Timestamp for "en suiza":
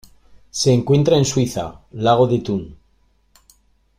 1.15-1.81